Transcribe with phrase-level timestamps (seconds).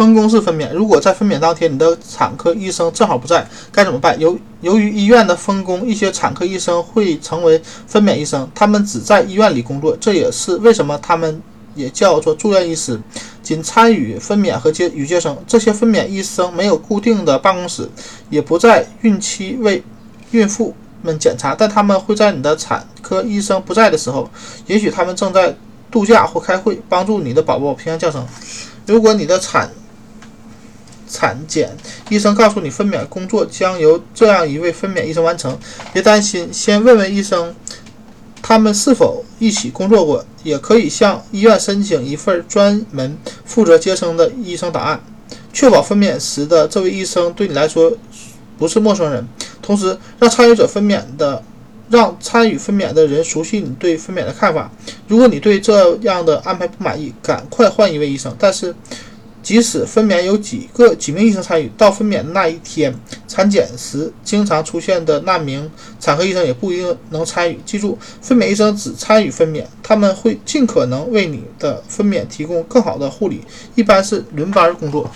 [0.00, 4.18] 分工式分娩，如果在分娩当天你的产科医生正好不在，该怎么办？
[4.18, 11.42] 由由于医院的分工，一些产科医生会成为分娩医生，他们只在医院里工作，这也是为什么他们
[11.74, 12.98] 也叫做住院医师，
[13.42, 15.36] 仅参与分娩和接与接生。
[15.46, 17.86] 这些分娩医生没有固定的办公室，
[18.30, 19.84] 也不在孕期为
[20.30, 24.30] 孕妇们检查，但他们会在你的产科医生不在的时候，
[24.64, 25.54] 也许他们正在
[25.90, 28.26] 度假或开会，帮助你的宝宝平安降生。
[28.86, 29.70] 如果你的产
[31.10, 31.76] 产检
[32.08, 35.58] 医生告诉你分娩工作将由这样一位分娩医生完成，
[35.92, 37.54] 别担心，先问问医生
[38.40, 45.00] 他们是否一起工作过，也可以向医院申请一份专门负责接生的医生档案，
[45.52, 47.92] 确保分娩时的这位医生对你来说
[48.56, 49.26] 不是陌生人。
[49.62, 51.42] 同时，让参与者分娩的
[51.90, 54.70] 让参与分娩的人熟悉你对分娩的看法。
[55.06, 58.34] 如果你对这样的安排不满意，赶快换一位医生。
[58.38, 58.74] 但是，
[59.42, 62.94] 即使分娩有几个几名医生参与，到分娩的那一天，
[63.26, 67.58] 产检时经常出现的那名产科医生也不一定能参与。
[67.64, 73.40] 记住，分娩医生只参与分娩，他们会尽可能为你的分娩提供更好的护理，
[73.74, 75.10] 一般是轮班工作。